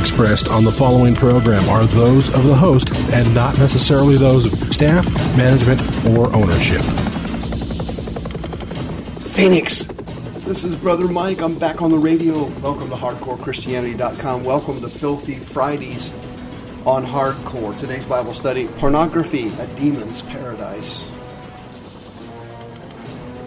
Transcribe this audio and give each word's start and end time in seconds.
expressed 0.00 0.48
on 0.48 0.64
the 0.64 0.72
following 0.72 1.14
program 1.14 1.68
are 1.68 1.84
those 1.84 2.28
of 2.30 2.44
the 2.44 2.54
host 2.54 2.88
and 3.12 3.34
not 3.34 3.58
necessarily 3.58 4.16
those 4.16 4.50
of 4.50 4.72
staff, 4.72 5.06
management, 5.36 5.78
or 6.06 6.34
ownership. 6.34 6.80
Phoenix. 9.20 9.84
This 10.46 10.64
is 10.64 10.74
Brother 10.74 11.06
Mike. 11.06 11.42
I'm 11.42 11.58
back 11.58 11.82
on 11.82 11.90
the 11.90 11.98
radio. 11.98 12.44
Welcome 12.60 12.88
to 12.88 12.96
HardcoreChristianity.com. 12.96 14.42
Welcome 14.42 14.80
to 14.80 14.88
Filthy 14.88 15.34
Fridays 15.34 16.14
on 16.86 17.04
Hardcore. 17.04 17.78
Today's 17.78 18.06
Bible 18.06 18.32
study 18.32 18.68
Pornography, 18.78 19.48
a 19.48 19.66
Demon's 19.76 20.22
Paradise. 20.22 21.12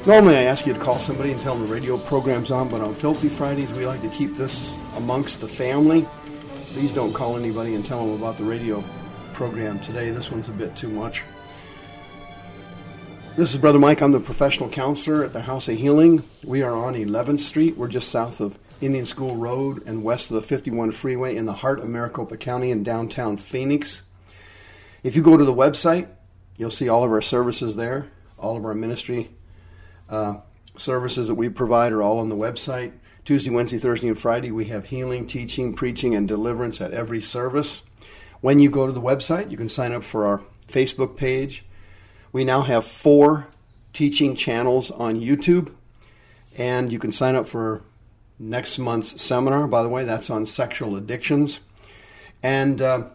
Normally, 0.05 0.35
I 0.35 0.43
ask 0.43 0.67
you 0.67 0.73
to 0.73 0.79
call 0.79 0.99
somebody 0.99 1.31
and 1.31 1.41
tell 1.41 1.55
them 1.55 1.65
the 1.65 1.73
radio 1.73 1.98
program's 1.98 2.51
on, 2.51 2.70
but 2.70 2.81
on 2.81 2.93
Filthy 2.93 3.29
Fridays, 3.29 3.71
we 3.71 3.88
like 3.88 4.01
to 4.01 4.09
keep 4.09 4.35
this 4.35 4.79
amongst 4.98 5.41
the 5.41 5.48
family. 5.48 6.05
Please 6.74 6.91
don't 6.91 7.13
call 7.13 7.38
anybody 7.38 7.76
and 7.76 7.85
tell 7.85 8.04
them 8.04 8.16
about 8.16 8.35
the 8.35 8.43
radio 8.43 8.84
program 9.32 9.79
today. 9.82 10.10
This 10.10 10.32
one's 10.32 10.49
a 10.49 10.52
bit 10.52 10.76
too 10.76 10.90
much. 10.90 11.24
This 13.38 13.52
is 13.52 13.60
Brother 13.60 13.77
Mike. 13.77 14.02
I'm 14.02 14.12
the 14.12 14.20
professional 14.20 14.70
counselor 14.70 15.24
at 15.24 15.34
the 15.34 15.41
House 15.41 15.70
of 15.70 15.77
Healing. 15.77 16.24
We 16.44 16.63
are 16.63 16.74
on 16.74 16.96
11th 16.96 17.41
Street. 17.41 17.77
We're 17.77 17.90
just 17.90 18.10
south 18.10 18.41
of 18.41 18.57
Indian 18.82 19.05
School 19.05 19.35
Road 19.35 19.84
and 19.85 20.04
west 20.04 20.32
of 20.32 20.35
the 20.35 20.41
51 20.41 20.94
freeway 20.94 21.35
in 21.35 21.46
the 21.46 21.54
heart 21.54 21.77
of 21.77 21.88
Maricopa 21.90 22.38
County 22.38 22.71
in 22.71 22.82
downtown 22.82 23.38
Phoenix. 23.38 24.01
If 25.04 25.16
you 25.16 25.21
go 25.21 25.38
to 25.38 25.46
the 25.46 25.54
website, 25.54 26.07
you'll 26.57 26.71
see 26.71 26.90
all 26.90 27.04
of 27.04 27.12
our 27.12 27.21
services 27.21 27.76
there, 27.76 28.10
all 28.40 28.57
of 28.57 28.66
our 28.66 28.74
ministry 28.74 29.29
uh, 30.10 30.38
services 30.76 31.27
that 31.27 31.35
we 31.35 31.49
provide 31.49 31.91
are 31.91 32.01
all 32.01 32.18
on 32.18 32.29
the 32.29 32.35
website. 32.35 32.94
Tuesday, 33.26 33.52
Wednesday, 33.52 33.77
Thursday, 33.77 34.10
and 34.10 34.20
Friday, 34.20 34.52
we 34.52 34.66
have 34.66 34.85
healing, 34.85 35.26
teaching, 35.26 35.74
preaching, 35.74 36.13
and 36.13 36.27
deliverance 36.27 36.82
at 36.82 36.91
every 36.91 37.21
service. 37.21 37.82
When 38.41 38.60
you 38.60 38.70
go 38.70 38.85
to 38.85 38.91
the 38.91 39.02
website, 39.02 39.49
you 39.49 39.55
can 39.55 39.70
sign 39.70 39.93
up 39.93 40.04
for 40.04 40.26
our 40.26 40.41
Facebook 40.68 41.16
page. 41.16 41.63
We 42.34 42.44
now 42.44 42.62
have 42.62 42.85
four 42.85 43.48
teaching 43.94 44.35
channels 44.35 44.91
on 44.91 45.21
YouTube, 45.21 45.74
and 46.57 46.91
you 46.91 46.99
can 46.99 47.13
sign 47.13 47.38
up 47.38 47.48
for 47.48 47.82
next 48.40 48.77
month's 48.77 49.21
seminar. 49.21 49.68
By 49.68 49.84
the 49.84 49.90
way, 49.90 50.04
that's 50.04 50.29
on 50.29 50.46
sexual 50.46 50.98
addictions. 50.98 51.62
And 52.41 52.82
uh, 52.82 53.05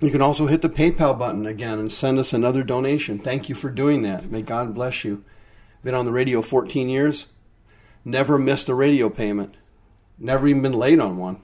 you 0.00 0.10
can 0.10 0.20
also 0.20 0.48
hit 0.48 0.60
the 0.60 0.68
PayPal 0.68 1.18
button 1.18 1.46
again 1.46 1.78
and 1.78 1.90
send 1.90 2.18
us 2.18 2.34
another 2.34 2.62
donation. 2.62 3.18
Thank 3.18 3.48
you 3.48 3.54
for 3.54 3.70
doing 3.70 4.02
that. 4.02 4.30
May 4.30 4.42
God 4.42 4.74
bless 4.74 5.02
you. 5.02 5.24
Been 5.82 5.94
on 5.94 6.04
the 6.04 6.12
radio 6.12 6.42
14 6.42 6.90
years. 6.90 7.24
Never 8.04 8.38
missed 8.38 8.68
a 8.68 8.74
radio 8.74 9.08
payment. 9.08 9.54
Never 10.18 10.48
even 10.48 10.62
been 10.62 10.72
late 10.72 11.00
on 11.00 11.16
one. 11.16 11.40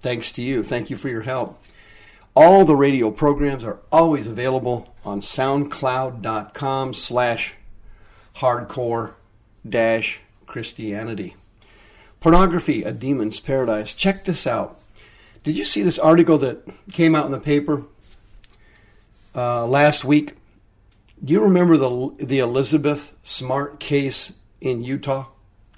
Thanks 0.00 0.32
to 0.32 0.42
you. 0.42 0.62
Thank 0.62 0.90
you 0.90 0.96
for 0.96 1.08
your 1.08 1.22
help. 1.22 1.62
All 2.34 2.64
the 2.64 2.76
radio 2.76 3.10
programs 3.10 3.64
are 3.64 3.80
always 3.90 4.26
available 4.26 4.94
on 5.04 5.20
soundcloud.com 5.20 6.94
slash 6.94 7.56
hardcore 8.36 9.14
dash 9.68 10.20
Christianity. 10.46 11.36
Pornography, 12.20 12.82
a 12.82 12.92
demon's 12.92 13.40
paradise. 13.40 13.94
Check 13.94 14.24
this 14.24 14.46
out. 14.46 14.80
Did 15.42 15.56
you 15.56 15.64
see 15.64 15.82
this 15.82 15.98
article 15.98 16.38
that 16.38 16.68
came 16.92 17.14
out 17.14 17.24
in 17.24 17.32
the 17.32 17.40
paper 17.40 17.84
uh, 19.34 19.66
last 19.66 20.04
week? 20.04 20.36
Do 21.22 21.32
you 21.32 21.42
remember 21.42 21.76
the 21.76 22.14
the 22.18 22.38
Elizabeth 22.38 23.14
Smart 23.22 23.80
case 23.80 24.32
in 24.60 24.82
Utah, 24.82 25.26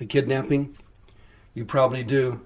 the 0.03 0.07
kidnapping? 0.07 0.77
You 1.55 1.65
probably 1.65 2.03
do. 2.03 2.41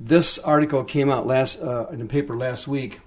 This 0.00 0.38
article 0.38 0.82
came 0.82 1.10
out 1.10 1.26
last 1.26 1.60
uh, 1.60 1.88
in 1.90 1.98
the 1.98 2.06
paper 2.06 2.34
last 2.36 2.66
week. 2.66 3.00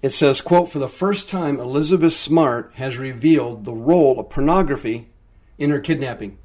It 0.00 0.10
says, 0.10 0.40
"quote 0.40 0.70
For 0.70 0.78
the 0.78 0.88
first 0.88 1.28
time, 1.28 1.60
Elizabeth 1.60 2.14
Smart 2.14 2.72
has 2.76 2.96
revealed 2.96 3.64
the 3.64 3.74
role 3.74 4.18
of 4.18 4.30
pornography 4.30 5.08
in 5.58 5.68
her 5.68 5.80
kidnapping. 5.80 6.38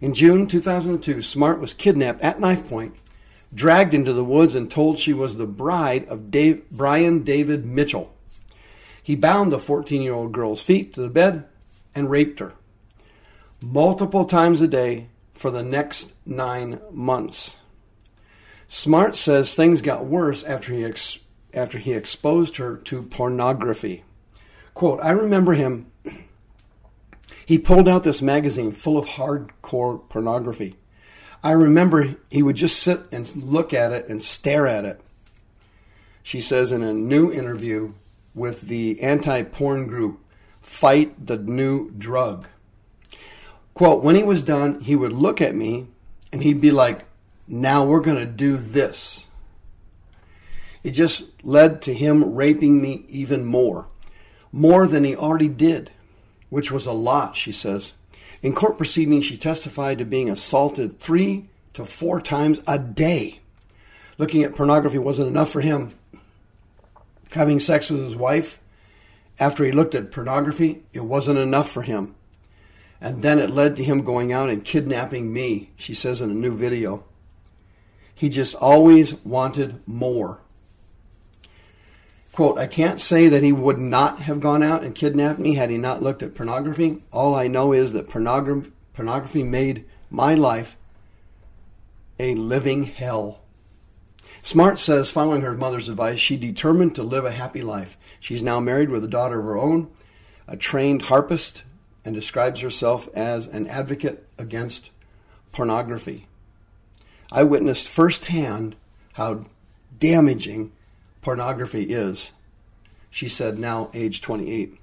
In 0.00 0.14
June 0.14 0.46
2002, 0.46 1.20
Smart 1.20 1.60
was 1.60 1.74
kidnapped 1.74 2.22
at 2.22 2.40
knife 2.40 2.66
point, 2.66 2.94
dragged 3.52 3.92
into 3.92 4.14
the 4.14 4.24
woods, 4.24 4.54
and 4.54 4.70
told 4.70 4.98
she 4.98 5.12
was 5.12 5.36
the 5.36 5.46
bride 5.46 6.08
of 6.08 6.30
Dave, 6.30 6.62
Brian 6.70 7.24
David 7.24 7.66
Mitchell." 7.66 8.14
He 9.02 9.16
bound 9.16 9.52
the 9.52 9.58
14 9.58 10.00
year 10.00 10.14
old 10.14 10.32
girl's 10.32 10.62
feet 10.62 10.94
to 10.94 11.02
the 11.02 11.10
bed 11.10 11.44
and 11.94 12.08
raped 12.08 12.38
her 12.38 12.54
multiple 13.62 14.24
times 14.24 14.60
a 14.60 14.68
day 14.68 15.08
for 15.40 15.50
the 15.50 15.62
next 15.62 16.12
nine 16.26 16.78
months. 16.90 17.56
Smart 18.68 19.16
says 19.16 19.54
things 19.54 19.80
got 19.80 20.04
worse 20.04 20.44
after 20.44 20.74
he, 20.74 20.84
ex- 20.84 21.18
after 21.54 21.78
he 21.78 21.94
exposed 21.94 22.56
her 22.56 22.76
to 22.76 23.04
pornography. 23.04 24.04
Quote, 24.74 25.00
I 25.02 25.12
remember 25.12 25.54
him. 25.54 25.90
He 27.46 27.58
pulled 27.58 27.88
out 27.88 28.04
this 28.04 28.20
magazine 28.20 28.72
full 28.72 28.98
of 28.98 29.06
hardcore 29.06 30.06
pornography. 30.10 30.76
I 31.42 31.52
remember 31.52 32.16
he 32.30 32.42
would 32.42 32.56
just 32.56 32.82
sit 32.82 33.00
and 33.10 33.34
look 33.34 33.72
at 33.72 33.92
it 33.92 34.10
and 34.10 34.22
stare 34.22 34.66
at 34.66 34.84
it. 34.84 35.00
She 36.22 36.42
says 36.42 36.70
in 36.70 36.82
a 36.82 36.92
new 36.92 37.32
interview 37.32 37.94
with 38.34 38.60
the 38.60 39.00
anti 39.00 39.44
porn 39.44 39.86
group 39.86 40.20
Fight 40.60 41.26
the 41.26 41.38
New 41.38 41.92
Drug. 41.92 42.46
Quote, 43.80 44.04
when 44.04 44.14
he 44.14 44.22
was 44.22 44.42
done, 44.42 44.82
he 44.82 44.94
would 44.94 45.14
look 45.14 45.40
at 45.40 45.54
me 45.54 45.86
and 46.34 46.42
he'd 46.42 46.60
be 46.60 46.70
like, 46.70 47.02
now 47.48 47.82
we're 47.82 48.02
going 48.02 48.18
to 48.18 48.26
do 48.26 48.58
this. 48.58 49.26
It 50.84 50.90
just 50.90 51.24
led 51.42 51.80
to 51.80 51.94
him 51.94 52.34
raping 52.34 52.82
me 52.82 53.06
even 53.08 53.46
more, 53.46 53.88
more 54.52 54.86
than 54.86 55.02
he 55.02 55.16
already 55.16 55.48
did, 55.48 55.90
which 56.50 56.70
was 56.70 56.84
a 56.84 56.92
lot, 56.92 57.36
she 57.36 57.52
says. 57.52 57.94
In 58.42 58.54
court 58.54 58.76
proceedings, 58.76 59.24
she 59.24 59.38
testified 59.38 59.96
to 59.96 60.04
being 60.04 60.28
assaulted 60.28 61.00
three 61.00 61.48
to 61.72 61.86
four 61.86 62.20
times 62.20 62.60
a 62.66 62.78
day. 62.78 63.40
Looking 64.18 64.44
at 64.44 64.54
pornography 64.54 64.98
wasn't 64.98 65.30
enough 65.30 65.50
for 65.50 65.62
him 65.62 65.94
having 67.32 67.58
sex 67.58 67.88
with 67.88 68.02
his 68.02 68.14
wife 68.14 68.60
after 69.38 69.64
he 69.64 69.72
looked 69.72 69.94
at 69.94 70.12
pornography, 70.12 70.82
it 70.92 71.00
wasn't 71.00 71.38
enough 71.38 71.70
for 71.72 71.80
him. 71.80 72.14
And 73.00 73.22
then 73.22 73.38
it 73.38 73.50
led 73.50 73.76
to 73.76 73.84
him 73.84 74.02
going 74.02 74.32
out 74.32 74.50
and 74.50 74.64
kidnapping 74.64 75.32
me, 75.32 75.70
she 75.76 75.94
says 75.94 76.20
in 76.20 76.30
a 76.30 76.34
new 76.34 76.54
video. 76.54 77.04
He 78.14 78.28
just 78.28 78.54
always 78.54 79.14
wanted 79.24 79.80
more. 79.86 80.40
Quote, 82.32 82.58
I 82.58 82.66
can't 82.66 83.00
say 83.00 83.28
that 83.28 83.42
he 83.42 83.52
would 83.52 83.78
not 83.78 84.20
have 84.20 84.40
gone 84.40 84.62
out 84.62 84.84
and 84.84 84.94
kidnapped 84.94 85.38
me 85.38 85.54
had 85.54 85.70
he 85.70 85.78
not 85.78 86.02
looked 86.02 86.22
at 86.22 86.34
pornography. 86.34 87.02
All 87.12 87.34
I 87.34 87.46
know 87.46 87.72
is 87.72 87.92
that 87.92 88.08
pornography, 88.08 88.70
pornography 88.92 89.42
made 89.42 89.86
my 90.10 90.34
life 90.34 90.76
a 92.18 92.34
living 92.34 92.84
hell. 92.84 93.40
Smart 94.42 94.78
says, 94.78 95.10
following 95.10 95.42
her 95.42 95.54
mother's 95.54 95.88
advice, 95.88 96.18
she 96.18 96.36
determined 96.36 96.94
to 96.94 97.02
live 97.02 97.24
a 97.24 97.30
happy 97.30 97.62
life. 97.62 97.96
She's 98.20 98.42
now 98.42 98.60
married 98.60 98.90
with 98.90 99.04
a 99.04 99.08
daughter 99.08 99.38
of 99.38 99.46
her 99.46 99.58
own, 99.58 99.90
a 100.46 100.56
trained 100.56 101.02
harpist, 101.02 101.62
and 102.04 102.14
describes 102.14 102.60
herself 102.60 103.08
as 103.14 103.46
an 103.46 103.66
advocate 103.66 104.26
against 104.38 104.90
pornography. 105.52 106.26
I 107.32 107.44
witnessed 107.44 107.88
firsthand 107.88 108.76
how 109.14 109.44
damaging 109.98 110.72
pornography 111.20 111.82
is, 111.84 112.32
she 113.10 113.28
said, 113.28 113.58
now 113.58 113.90
age 113.92 114.20
28. 114.20 114.78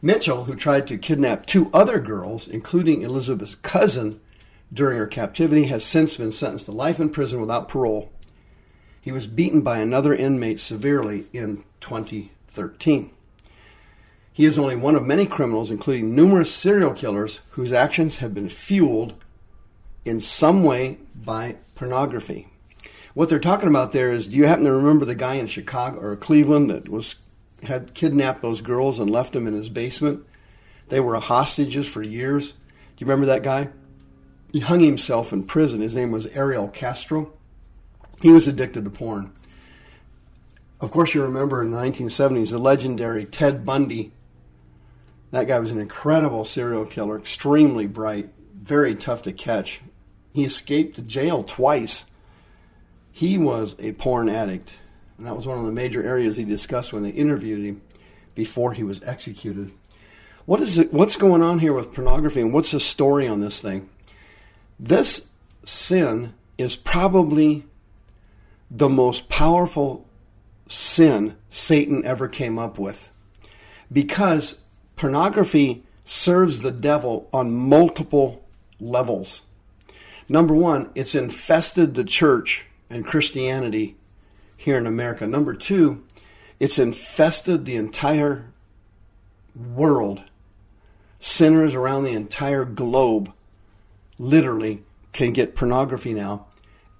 Mitchell, 0.00 0.44
who 0.44 0.54
tried 0.54 0.86
to 0.88 0.98
kidnap 0.98 1.46
two 1.46 1.70
other 1.72 1.98
girls, 1.98 2.46
including 2.46 3.02
Elizabeth's 3.02 3.56
cousin, 3.56 4.20
during 4.72 4.98
her 4.98 5.06
captivity, 5.06 5.64
has 5.64 5.84
since 5.84 6.16
been 6.16 6.32
sentenced 6.32 6.66
to 6.66 6.72
life 6.72 7.00
in 7.00 7.10
prison 7.10 7.40
without 7.40 7.68
parole. 7.68 8.10
He 9.00 9.12
was 9.12 9.26
beaten 9.26 9.62
by 9.62 9.78
another 9.78 10.14
inmate 10.14 10.60
severely 10.60 11.26
in 11.32 11.64
2013. 11.80 13.10
He 14.38 14.44
is 14.44 14.56
only 14.56 14.76
one 14.76 14.94
of 14.94 15.04
many 15.04 15.26
criminals, 15.26 15.72
including 15.72 16.14
numerous 16.14 16.54
serial 16.54 16.94
killers, 16.94 17.40
whose 17.50 17.72
actions 17.72 18.18
have 18.18 18.34
been 18.34 18.48
fueled 18.48 19.14
in 20.04 20.20
some 20.20 20.62
way 20.62 20.98
by 21.12 21.56
pornography. 21.74 22.46
What 23.14 23.28
they're 23.28 23.40
talking 23.40 23.68
about 23.68 23.90
there 23.90 24.12
is 24.12 24.28
do 24.28 24.36
you 24.36 24.46
happen 24.46 24.64
to 24.66 24.72
remember 24.72 25.04
the 25.04 25.16
guy 25.16 25.34
in 25.34 25.48
Chicago 25.48 25.98
or 25.98 26.14
Cleveland 26.14 26.70
that 26.70 26.88
was 26.88 27.16
had 27.64 27.94
kidnapped 27.94 28.40
those 28.40 28.60
girls 28.60 29.00
and 29.00 29.10
left 29.10 29.32
them 29.32 29.48
in 29.48 29.54
his 29.54 29.68
basement? 29.68 30.24
They 30.86 31.00
were 31.00 31.18
hostages 31.18 31.88
for 31.88 32.04
years. 32.04 32.52
Do 32.52 32.56
you 33.00 33.06
remember 33.08 33.26
that 33.26 33.42
guy? 33.42 33.70
He 34.52 34.60
hung 34.60 34.78
himself 34.78 35.32
in 35.32 35.48
prison. 35.48 35.80
His 35.80 35.96
name 35.96 36.12
was 36.12 36.26
Ariel 36.26 36.68
Castro. 36.68 37.32
He 38.22 38.30
was 38.30 38.46
addicted 38.46 38.84
to 38.84 38.90
porn. 38.90 39.32
Of 40.80 40.92
course, 40.92 41.12
you 41.12 41.22
remember 41.22 41.60
in 41.60 41.72
the 41.72 41.76
1970s 41.76 42.52
the 42.52 42.58
legendary 42.58 43.24
Ted 43.24 43.64
Bundy. 43.64 44.12
That 45.30 45.46
guy 45.46 45.58
was 45.58 45.72
an 45.72 45.80
incredible 45.80 46.44
serial 46.44 46.86
killer, 46.86 47.18
extremely 47.18 47.86
bright, 47.86 48.30
very 48.54 48.94
tough 48.94 49.22
to 49.22 49.32
catch. 49.32 49.80
He 50.32 50.44
escaped 50.44 51.06
jail 51.06 51.42
twice. 51.42 52.06
He 53.10 53.36
was 53.36 53.76
a 53.78 53.92
porn 53.92 54.28
addict, 54.28 54.72
and 55.16 55.26
that 55.26 55.36
was 55.36 55.46
one 55.46 55.58
of 55.58 55.66
the 55.66 55.72
major 55.72 56.02
areas 56.02 56.36
he 56.36 56.44
discussed 56.44 56.92
when 56.92 57.02
they 57.02 57.10
interviewed 57.10 57.64
him 57.64 57.82
before 58.34 58.72
he 58.72 58.84
was 58.84 59.02
executed. 59.02 59.72
What 60.46 60.60
is 60.60 60.78
it, 60.78 60.92
what's 60.92 61.16
going 61.16 61.42
on 61.42 61.58
here 61.58 61.74
with 61.74 61.94
pornography, 61.94 62.40
and 62.40 62.54
what's 62.54 62.70
the 62.70 62.80
story 62.80 63.28
on 63.28 63.40
this 63.40 63.60
thing? 63.60 63.90
This 64.80 65.28
sin 65.64 66.34
is 66.56 66.76
probably 66.76 67.66
the 68.70 68.88
most 68.88 69.28
powerful 69.28 70.08
sin 70.68 71.36
Satan 71.50 72.04
ever 72.04 72.28
came 72.28 72.58
up 72.58 72.78
with 72.78 73.10
because 73.90 74.56
pornography 74.98 75.84
serves 76.04 76.60
the 76.60 76.72
devil 76.72 77.28
on 77.32 77.54
multiple 77.54 78.44
levels. 78.80 79.42
Number 80.28 80.54
one, 80.54 80.90
it's 80.94 81.14
infested 81.14 81.94
the 81.94 82.04
church 82.04 82.66
and 82.90 83.06
Christianity 83.06 83.96
here 84.56 84.76
in 84.76 84.86
America. 84.86 85.26
Number 85.26 85.54
two, 85.54 86.04
it's 86.60 86.78
infested 86.78 87.64
the 87.64 87.76
entire 87.76 88.52
world. 89.54 90.24
Sinners 91.18 91.74
around 91.74 92.04
the 92.04 92.12
entire 92.12 92.64
globe 92.64 93.32
literally 94.18 94.82
can 95.12 95.32
get 95.32 95.56
pornography 95.56 96.14
now. 96.14 96.46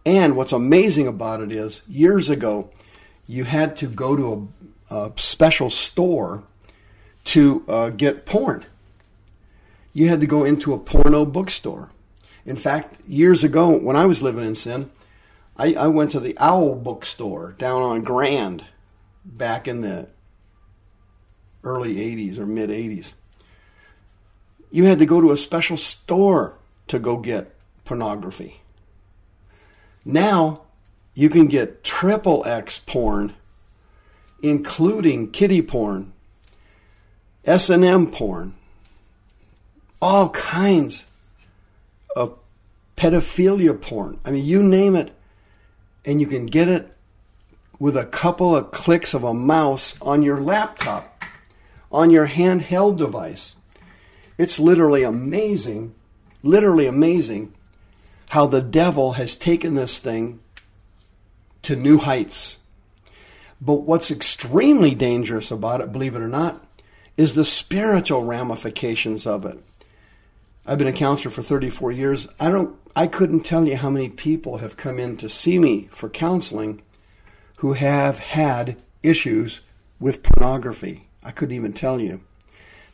And 0.07 0.37
what's 0.37 0.53
amazing 0.53 1.07
about 1.07 1.41
it 1.41 1.53
is, 1.53 1.83
years 1.87 2.31
ago, 2.31 2.71
you 3.27 3.45
had 3.45 3.77
to 3.79 3.87
go 3.87 4.17
to 4.17 4.51
a, 4.91 4.95
a 4.95 5.13
special 5.17 5.69
store 5.69 6.45
to 7.29 7.63
uh, 7.69 7.91
get 7.91 8.25
porn. 8.25 8.65
You 9.93 10.09
had 10.09 10.21
to 10.21 10.27
go 10.27 10.45
into 10.45 10.73
a 10.73 10.79
porno 10.79 11.27
bookstore. 11.27 11.91
In 12.47 12.57
fact, 12.57 12.97
years 13.07 13.45
ago, 13.45 13.77
when 13.77 13.97
I 13.97 14.07
was 14.07 14.23
living 14.23 14.47
in 14.47 14.55
Sin, 14.55 14.91
I, 15.55 15.75
I 15.75 15.87
went 15.89 16.13
to 16.13 16.21
the 16.21 16.39
Owl 16.41 16.75
bookstore 16.77 17.53
down 17.59 17.83
on 17.83 18.01
Grand 18.01 18.65
back 19.27 19.69
in 19.69 19.83
the 19.83 20.11
early 21.63 21.97
80s 21.97 22.39
or 22.39 22.47
mid 22.47 22.71
80s. 22.71 23.13
You 24.71 24.85
had 24.85 24.99
to 24.99 25.07
go 25.07 25.21
to 25.21 25.33
a 25.33 25.37
special 25.37 25.77
store 25.77 26.59
to 26.87 26.99
go 26.99 27.19
get 27.19 27.55
pornography. 27.85 28.63
Now 30.03 30.63
you 31.13 31.29
can 31.29 31.47
get 31.49 31.85
triple 31.85 32.43
X 32.47 32.81
porn, 32.87 33.35
including 34.43 35.31
kitty 35.31 35.61
porn, 35.61 36.15
S&M 37.45 38.11
porn, 38.11 38.55
all 40.01 40.29
kinds 40.31 41.07
of 42.15 42.39
pedophilia 42.97 43.81
porn. 43.81 44.19
I 44.25 44.31
mean, 44.31 44.45
you 44.45 44.63
name 44.63 44.97
it, 44.97 45.13
and 46.05 46.21
you 46.21 46.27
can 46.27 46.47
get 46.47 46.69
it 46.69 46.93
with 47.79 47.97
a 47.97 48.05
couple 48.05 48.57
of 48.57 48.71
clicks 48.71 49.15
of 49.15 49.25
a 49.25 49.33
mouse 49.33 49.95
on 50.03 50.23
your 50.23 50.41
laptop, 50.41 51.25
on 51.93 52.11
your 52.11 52.27
handheld 52.27 52.97
device. 52.97 53.55
It's 54.37 54.59
literally 54.59 55.03
amazing, 55.03 55.95
literally 56.43 56.87
amazing 56.87 57.55
how 58.31 58.47
the 58.47 58.63
devil 58.63 59.13
has 59.13 59.37
taken 59.37 59.75
this 59.75 59.99
thing 59.99 60.41
to 61.63 61.77
new 61.77 61.99
heights. 61.99 62.59
But 63.61 63.83
what's 63.83 64.11
extremely 64.11 64.95
dangerous 64.95 65.51
about 65.51 65.81
it, 65.81 65.93
believe 65.93 66.15
it 66.15 66.23
or 66.23 66.29
not, 66.29 66.65
is 67.19 67.35
the 67.35 67.45
spiritual 67.45 68.23
ramifications 68.23 69.27
of 69.27 69.45
it. 69.45 69.61
I've 70.65 70.79
been 70.79 70.87
a 70.87 70.93
counselor 70.93 71.33
for 71.33 71.43
34 71.43 71.93
years. 71.93 72.29
I 72.41 72.51
don't 72.51 72.79
I 72.95 73.07
couldn't 73.07 73.41
tell 73.41 73.67
you 73.67 73.77
how 73.77 73.91
many 73.91 74.09
people 74.09 74.59
have 74.59 74.77
come 74.77 74.99
in 74.99 75.17
to 75.19 75.29
see 75.29 75.59
me 75.59 75.89
for 75.91 76.09
counseling 76.09 76.83
who 77.59 77.75
have 77.75 78.19
had 78.19 78.77
issues 79.03 79.61
with 80.01 80.23
pornography. 80.23 81.09
I 81.23 81.33
couldn't 81.33 81.55
even 81.55 81.73
tell 81.73 82.01
you. 82.01 82.23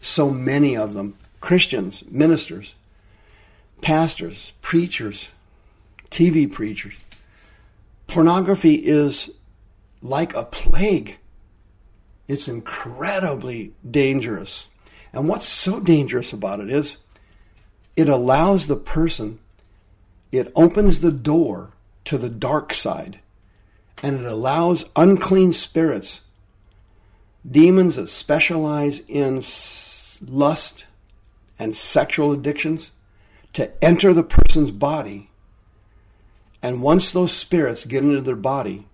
So 0.01 0.31
many 0.31 0.77
of 0.77 0.95
them, 0.95 1.17
Christians, 1.41 2.03
ministers, 2.11 2.75
pastors, 3.83 4.53
preachers, 4.61 5.31
TV 6.11 6.51
preachers. 6.51 6.97
Pornography 8.07 8.75
is 8.75 9.31
like 10.01 10.35
a 10.35 10.45
plague. 10.45 11.19
It's 12.27 12.49
incredibly 12.49 13.75
dangerous. 13.89 14.69
And 15.13 15.29
what's 15.29 15.47
so 15.47 15.81
dangerous 15.81 16.33
about 16.33 16.61
it 16.61 16.71
is 16.71 16.99
it 17.97 18.09
allows 18.09 18.67
the 18.67 18.77
person, 18.77 19.39
it 20.33 20.51
opens 20.57 21.01
the 21.01 21.13
door 21.13 21.73
to 22.07 22.19
the 22.19 22.29
dark 22.29 22.75
side, 22.75 23.21
and 24.03 24.21
it 24.21 24.27
allows 24.27 24.85
unclean 24.97 25.53
spirits, 25.53 26.21
demons 27.49 27.97
that 27.97 28.09
specialize 28.09 29.01
in 29.07 29.43
lust 30.27 30.87
and 31.59 31.77
sexual 31.77 32.33
addictions, 32.33 32.91
to 33.53 33.71
enter 33.85 34.13
the 34.13 34.25
person's 34.25 34.73
body. 34.73 35.31
And 36.61 36.83
once 36.83 37.13
those 37.13 37.33
spirits 37.33 37.85
get 37.85 38.03
into 38.03 38.21
their 38.23 38.35
body, 38.35 38.87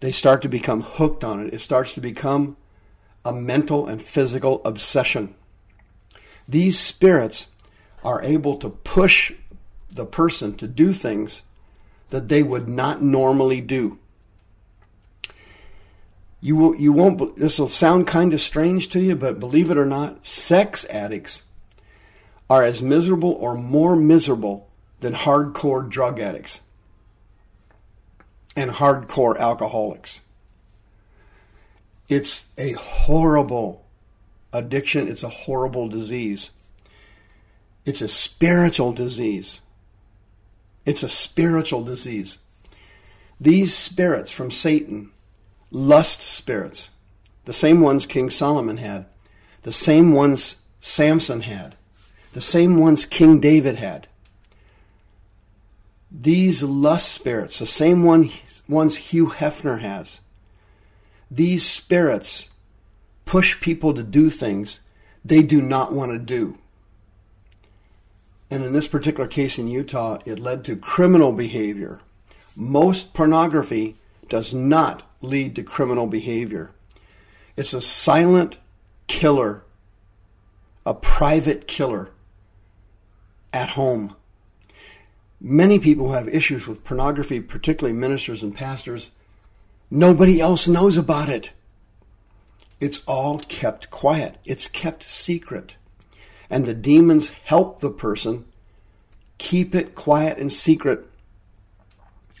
they 0.00 0.12
start 0.12 0.42
to 0.42 0.48
become 0.48 0.82
hooked 0.82 1.24
on 1.24 1.46
it. 1.46 1.54
It 1.54 1.60
starts 1.60 1.94
to 1.94 2.00
become 2.00 2.56
a 3.24 3.32
mental 3.32 3.86
and 3.86 4.00
physical 4.00 4.60
obsession. 4.64 5.34
These 6.48 6.78
spirits 6.78 7.46
are 8.04 8.22
able 8.22 8.56
to 8.58 8.68
push 8.68 9.32
the 9.90 10.06
person 10.06 10.54
to 10.56 10.68
do 10.68 10.92
things 10.92 11.42
that 12.10 12.28
they 12.28 12.42
would 12.42 12.68
not 12.68 13.02
normally 13.02 13.60
do. 13.60 13.98
You 16.40 16.54
will, 16.54 16.76
you 16.76 16.92
won't. 16.92 17.36
This 17.36 17.58
will 17.58 17.68
sound 17.68 18.06
kind 18.06 18.32
of 18.32 18.40
strange 18.40 18.90
to 18.90 19.00
you, 19.00 19.16
but 19.16 19.40
believe 19.40 19.70
it 19.70 19.78
or 19.78 19.86
not, 19.86 20.24
sex 20.24 20.84
addicts 20.90 21.42
are 22.48 22.62
as 22.62 22.80
miserable 22.80 23.32
or 23.32 23.56
more 23.56 23.96
miserable 23.96 24.68
than 25.00 25.14
hardcore 25.14 25.88
drug 25.88 26.20
addicts 26.20 26.60
and 28.56 28.70
hardcore 28.70 29.38
alcoholics. 29.38 30.22
It's 32.08 32.46
a 32.56 32.72
horrible 32.72 33.84
addiction, 34.52 35.08
it's 35.08 35.22
a 35.22 35.28
horrible 35.28 35.88
disease. 35.88 36.50
It's 37.84 38.00
a 38.00 38.08
spiritual 38.08 38.92
disease. 38.92 39.60
It's 40.84 41.02
a 41.02 41.08
spiritual 41.08 41.84
disease. 41.84 42.38
These 43.40 43.74
spirits 43.74 44.30
from 44.32 44.50
Satan, 44.50 45.12
lust 45.70 46.22
spirits, 46.22 46.90
the 47.44 47.52
same 47.52 47.80
ones 47.80 48.06
King 48.06 48.30
Solomon 48.30 48.78
had, 48.78 49.06
the 49.62 49.72
same 49.72 50.14
ones 50.14 50.56
Samson 50.80 51.42
had, 51.42 51.76
the 52.32 52.40
same 52.40 52.78
ones 52.78 53.04
King 53.06 53.40
David 53.40 53.76
had. 53.76 54.08
These 56.10 56.62
lust 56.62 57.12
spirits, 57.12 57.58
the 57.58 57.66
same 57.66 58.04
one, 58.04 58.30
ones 58.68 58.96
Hugh 58.96 59.28
Hefner 59.28 59.80
has, 59.80 60.20
these 61.30 61.64
spirits 61.64 62.48
push 63.24 63.60
people 63.60 63.94
to 63.94 64.02
do 64.02 64.30
things 64.30 64.80
they 65.24 65.42
do 65.42 65.60
not 65.60 65.92
want 65.92 66.12
to 66.12 66.18
do. 66.18 66.58
And 68.50 68.62
in 68.62 68.72
this 68.72 68.86
particular 68.86 69.28
case 69.28 69.58
in 69.58 69.66
Utah, 69.66 70.18
it 70.24 70.38
led 70.38 70.64
to 70.64 70.76
criminal 70.76 71.32
behavior. 71.32 72.00
Most 72.54 73.12
pornography 73.12 73.96
does 74.28 74.54
not 74.54 75.02
lead 75.20 75.56
to 75.56 75.62
criminal 75.62 76.06
behavior. 76.06 76.70
It's 77.56 77.74
a 77.74 77.80
silent 77.80 78.56
killer, 79.08 79.64
a 80.84 80.94
private 80.94 81.66
killer 81.66 82.12
at 83.52 83.70
home. 83.70 84.14
Many 85.40 85.78
people 85.78 86.12
have 86.12 86.28
issues 86.28 86.66
with 86.66 86.84
pornography, 86.84 87.40
particularly 87.40 87.98
ministers 87.98 88.42
and 88.42 88.54
pastors, 88.54 89.10
nobody 89.90 90.40
else 90.40 90.66
knows 90.66 90.96
about 90.96 91.28
it. 91.28 91.52
It's 92.80 93.02
all 93.06 93.38
kept 93.38 93.90
quiet, 93.90 94.38
it's 94.44 94.68
kept 94.68 95.02
secret. 95.02 95.76
And 96.48 96.64
the 96.64 96.74
demons 96.74 97.30
help 97.44 97.80
the 97.80 97.90
person 97.90 98.46
keep 99.38 99.74
it 99.74 99.94
quiet 99.94 100.38
and 100.38 100.52
secret 100.52 101.06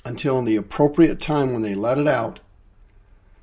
until 0.04 0.38
in 0.38 0.44
the 0.44 0.56
appropriate 0.56 1.20
time 1.20 1.52
when 1.52 1.62
they 1.62 1.74
let 1.74 1.98
it 1.98 2.06
out 2.06 2.40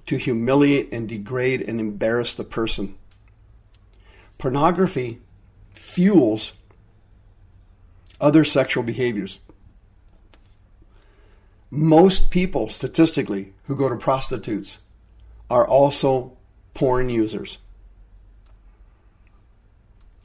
to 0.05 0.17
humiliate 0.17 0.91
and 0.91 1.07
degrade 1.07 1.61
and 1.61 1.79
embarrass 1.79 2.33
the 2.33 2.43
person. 2.43 2.95
Pornography 4.37 5.19
fuels 5.71 6.53
other 8.19 8.43
sexual 8.43 8.83
behaviors. 8.83 9.39
Most 11.75 12.29
people, 12.29 12.69
statistically, 12.69 13.51
who 13.63 13.75
go 13.75 13.89
to 13.89 13.95
prostitutes 13.95 14.77
are 15.49 15.67
also 15.67 16.37
porn 16.75 17.09
users. 17.09 17.57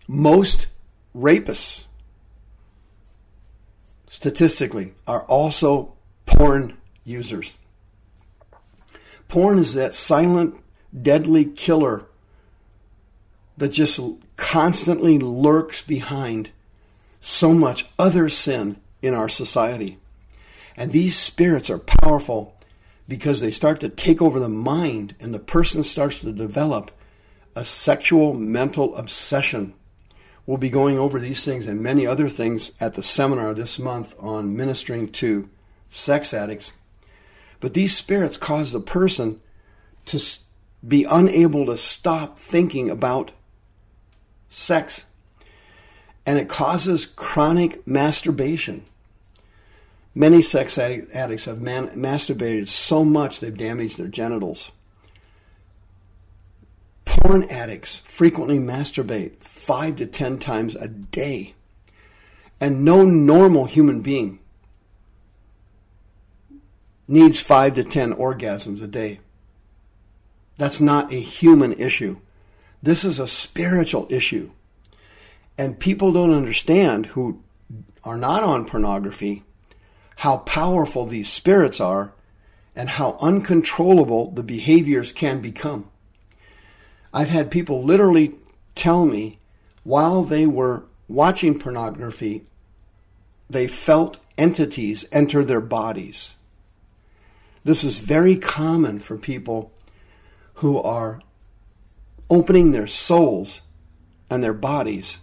Most 0.07 0.67
rapists, 1.17 1.85
statistically, 4.11 4.93
are 5.07 5.23
also 5.23 5.95
porn 6.26 6.76
users. 7.07 7.57
Porn 9.28 9.59
is 9.59 9.73
that 9.73 9.95
silent, 9.95 10.62
deadly 11.00 11.47
killer 11.47 12.05
that 13.57 13.69
just 13.69 13.99
constantly 14.37 15.19
lurks 15.19 15.81
behind 15.81 16.50
so 17.23 17.55
much 17.55 17.87
other 17.99 18.28
sin 18.28 18.78
in 19.00 19.14
our 19.14 19.31
society. 19.31 19.97
And 20.78 20.92
these 20.92 21.16
spirits 21.16 21.70
are 21.70 21.80
powerful 21.80 22.54
because 23.08 23.40
they 23.40 23.50
start 23.50 23.80
to 23.80 23.88
take 23.88 24.23
over 24.23 24.38
the 24.38 24.49
mind 24.49 25.16
and 25.18 25.35
the 25.35 25.40
person 25.40 25.82
starts 25.82 26.20
to 26.20 26.30
develop 26.32 26.92
a 27.56 27.64
sexual 27.64 28.32
mental 28.35 28.94
obsession. 28.94 29.75
We'll 30.47 30.56
be 30.56 30.70
going 30.70 30.97
over 30.97 31.18
these 31.18 31.44
things 31.44 31.66
and 31.66 31.82
many 31.82 32.06
other 32.06 32.28
things 32.28 32.70
at 32.80 32.94
the 32.94 33.02
seminar 33.02 33.54
this 33.54 33.80
month 33.80 34.14
on 34.20 34.56
ministering 34.56 35.08
to 35.08 35.50
sex 35.90 36.32
addicts. 36.32 36.73
But 37.58 37.75
these 37.75 37.97
spirits 37.97 38.37
cause 38.37 38.70
the 38.70 38.80
person 38.80 39.40
to 40.06 40.23
be 40.87 41.02
unable 41.02 41.66
to 41.66 41.76
stop 41.76 42.38
thinking 42.38 42.88
about 42.88 43.32
sex. 44.49 45.06
And 46.25 46.38
it 46.38 46.49
causes 46.49 47.04
chronic 47.04 47.85
masturbation. 47.85 48.85
Many 50.15 50.43
sex 50.43 50.79
addicts 50.79 51.45
have 51.45 51.61
man- 51.61 51.88
masturbated 51.91 52.69
so 52.69 53.05
much 53.05 53.41
they've 53.41 53.57
damaged 53.57 53.99
their 53.99 54.09
genitals. 54.09 54.73
Porn 57.05 57.45
addicts 57.45 58.00
frequently 58.05 58.59
masturbate 58.59 59.38
five 59.41 59.97
to 59.97 60.07
ten 60.07 60.38
times 60.38 60.75
a 60.75 60.88
day. 60.88 61.55
And 62.61 62.85
no 62.85 63.05
normal 63.05 63.67
human 63.67 64.00
being 64.00 64.41
needs 67.07 67.41
five 67.41 67.75
to 67.75 67.85
ten 67.85 68.12
orgasms 68.12 68.83
a 68.83 68.87
day. 68.87 69.21
That's 70.57 70.81
not 70.81 71.12
a 71.12 71.21
human 71.21 71.73
issue. 71.75 72.19
This 72.83 73.05
is 73.05 73.19
a 73.19 73.29
spiritual 73.29 74.07
issue. 74.11 74.50
And 75.57 75.79
people 75.79 76.12
don't 76.12 76.35
understand 76.35 77.07
who 77.07 77.43
are 78.05 78.17
not 78.17 78.43
on 78.43 78.65
pornography 78.65 79.45
how 80.19 80.39
powerful 80.39 81.07
these 81.07 81.31
spirits 81.31 81.81
are 81.81 82.13
and 82.75 82.89
how 82.89 83.17
uncontrollable 83.21 84.33
the 84.33 84.43
behaviors 84.43 85.13
can 85.13 85.41
become. 85.41 85.89
I've 87.15 87.29
had 87.29 87.53
people 87.53 87.85
literally 87.85 88.35
tell 88.75 89.07
me 89.07 89.39
while 89.85 90.25
they 90.25 90.45
were 90.45 90.85
watching 91.07 91.57
pornography, 91.57 92.47
they 93.49 93.69
felt 93.69 94.19
entities 94.37 95.05
enter 95.13 95.45
their 95.45 95.61
bodies. 95.61 96.35
This 97.63 97.85
is 97.85 98.01
very 98.01 98.37
common 98.37 98.99
for 98.99 99.17
people 99.17 99.73
who 100.55 100.83
are 100.83 101.21
opening 102.29 102.73
their 102.73 102.89
souls 102.89 103.63
and 104.29 104.43
their 104.43 104.53
bodies 104.53 105.21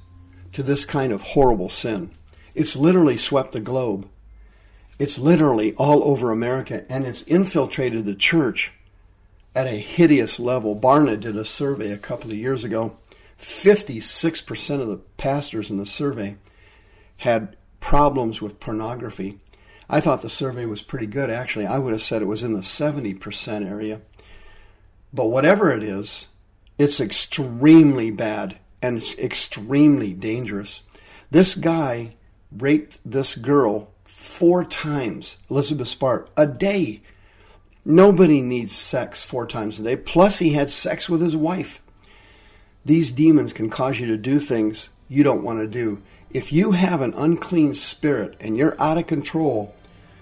to 0.53 0.63
this 0.63 0.85
kind 0.85 1.11
of 1.11 1.21
horrible 1.21 1.67
sin. 1.67 2.11
It's 2.53 2.77
literally 2.77 3.17
swept 3.17 3.51
the 3.51 3.59
globe. 3.59 4.07
It's 4.97 5.19
literally 5.19 5.73
all 5.73 6.03
over 6.05 6.31
America 6.31 6.85
and 6.89 7.05
it's 7.05 7.21
infiltrated 7.23 8.05
the 8.05 8.15
church 8.15 8.73
at 9.53 9.67
a 9.67 9.71
hideous 9.71 10.39
level. 10.39 10.75
Barna 10.75 11.19
did 11.19 11.35
a 11.35 11.45
survey 11.45 11.91
a 11.91 11.97
couple 11.97 12.31
of 12.31 12.37
years 12.37 12.63
ago. 12.63 12.95
56% 13.39 14.81
of 14.81 14.87
the 14.87 14.97
pastors 15.17 15.69
in 15.69 15.77
the 15.77 15.85
survey 15.85 16.37
had 17.17 17.57
problems 17.79 18.41
with 18.41 18.59
pornography. 18.59 19.39
I 19.89 19.99
thought 19.99 20.21
the 20.21 20.29
survey 20.29 20.65
was 20.65 20.81
pretty 20.81 21.07
good, 21.07 21.29
actually. 21.29 21.65
I 21.65 21.77
would 21.77 21.91
have 21.91 22.01
said 22.01 22.21
it 22.21 22.25
was 22.25 22.43
in 22.43 22.53
the 22.53 22.61
70% 22.61 23.69
area. 23.69 24.01
But 25.13 25.27
whatever 25.27 25.71
it 25.71 25.83
is, 25.83 26.27
it's 26.77 26.99
extremely 26.99 28.11
bad 28.11 28.57
and 28.81 28.97
it's 28.97 29.15
extremely 29.17 30.13
dangerous. 30.13 30.81
This 31.31 31.55
guy 31.55 32.15
raped 32.51 32.99
this 33.05 33.35
girl 33.35 33.91
four 34.15 34.63
times, 34.63 35.35
Elizabeth 35.49 35.89
Smart, 35.89 36.29
a 36.37 36.47
day. 36.47 37.01
Nobody 37.83 38.39
needs 38.39 38.73
sex 38.73 39.23
four 39.23 39.45
times 39.45 39.77
a 39.77 39.83
day. 39.83 39.97
Plus, 39.97 40.39
he 40.39 40.53
had 40.53 40.69
sex 40.69 41.09
with 41.09 41.19
his 41.19 41.35
wife. 41.35 41.81
These 42.85 43.11
demons 43.11 43.51
can 43.51 43.69
cause 43.69 43.99
you 43.99 44.07
to 44.07 44.17
do 44.17 44.39
things 44.39 44.89
you 45.09 45.23
don't 45.23 45.43
want 45.43 45.59
to 45.59 45.67
do. 45.67 46.01
If 46.31 46.53
you 46.53 46.71
have 46.71 47.01
an 47.01 47.13
unclean 47.13 47.73
spirit 47.73 48.37
and 48.39 48.55
you're 48.57 48.81
out 48.81 48.97
of 48.97 49.05
control, 49.05 49.75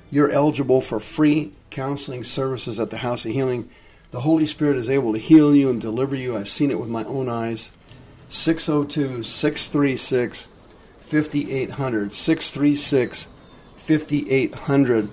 you're 0.10 0.32
eligible 0.32 0.82
for 0.82 1.00
free 1.00 1.54
counseling 1.70 2.24
services 2.24 2.80
at 2.80 2.90
the 2.90 2.98
House 2.98 3.26
of 3.26 3.32
Healing. 3.32 3.70
The 4.10 4.22
Holy 4.22 4.48
Spirit 4.48 4.78
is 4.78 4.90
able 4.90 5.14
to 5.14 5.20
heal 5.20 5.56
you 5.56 5.70
and 5.70 5.80
deliver 5.80 6.16
you. 6.16 6.36
I've 6.36 6.50
seen 6.50 6.72
it 6.72 6.80
with 6.80 6.90
my 6.90 7.04
own 7.04 7.30
eyes. 7.30 7.72
602 8.30 9.22
636 9.22 10.46
5800. 11.02 12.12
636 12.12 13.33
5800. 13.84 15.10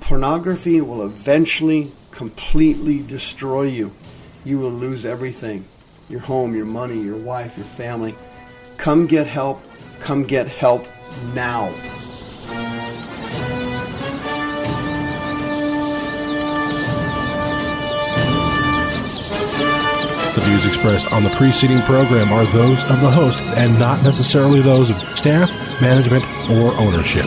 Pornography 0.00 0.80
will 0.80 1.04
eventually 1.04 1.92
completely 2.10 3.00
destroy 3.00 3.62
you. 3.62 3.92
You 4.44 4.58
will 4.58 4.72
lose 4.72 5.06
everything 5.06 5.64
your 6.08 6.20
home, 6.20 6.54
your 6.54 6.66
money, 6.66 7.00
your 7.00 7.16
wife, 7.16 7.56
your 7.56 7.64
family. 7.64 8.14
Come 8.76 9.06
get 9.06 9.26
help. 9.28 9.62
Come 10.00 10.24
get 10.24 10.48
help 10.48 10.84
now. 11.32 11.70
The 20.34 20.40
views 20.40 20.66
expressed 20.66 21.12
on 21.12 21.22
the 21.22 21.30
preceding 21.30 21.80
program 21.82 22.32
are 22.32 22.44
those 22.46 22.82
of 22.90 23.00
the 23.00 23.10
host 23.10 23.38
and 23.38 23.78
not 23.78 24.02
necessarily 24.02 24.60
those 24.60 24.90
of 24.90 24.96
staff, 25.16 25.50
management, 25.80 26.24
or 26.50 26.74
ownership. 26.74 27.26